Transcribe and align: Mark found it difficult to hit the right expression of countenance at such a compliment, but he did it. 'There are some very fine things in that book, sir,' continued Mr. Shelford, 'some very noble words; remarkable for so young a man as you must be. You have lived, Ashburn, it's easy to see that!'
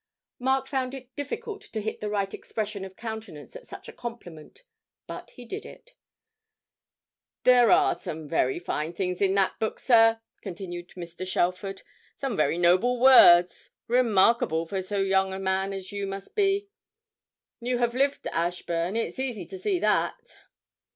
Mark 0.39 0.65
found 0.65 0.95
it 0.95 1.15
difficult 1.15 1.61
to 1.61 1.79
hit 1.79 1.99
the 2.01 2.09
right 2.09 2.33
expression 2.33 2.83
of 2.83 2.95
countenance 2.95 3.55
at 3.55 3.67
such 3.67 3.87
a 3.87 3.93
compliment, 3.93 4.63
but 5.05 5.29
he 5.35 5.45
did 5.45 5.63
it. 5.63 5.93
'There 7.43 7.69
are 7.69 7.93
some 7.93 8.27
very 8.27 8.57
fine 8.57 8.93
things 8.93 9.21
in 9.21 9.35
that 9.35 9.59
book, 9.59 9.79
sir,' 9.79 10.19
continued 10.41 10.89
Mr. 10.97 11.27
Shelford, 11.27 11.83
'some 12.17 12.35
very 12.35 12.57
noble 12.57 12.99
words; 12.99 13.69
remarkable 13.87 14.65
for 14.65 14.81
so 14.81 14.97
young 14.97 15.33
a 15.35 15.39
man 15.39 15.71
as 15.71 15.91
you 15.91 16.07
must 16.07 16.33
be. 16.33 16.67
You 17.59 17.77
have 17.77 17.93
lived, 17.93 18.25
Ashburn, 18.29 18.95
it's 18.95 19.19
easy 19.19 19.45
to 19.45 19.59
see 19.59 19.77
that!' 19.77 20.35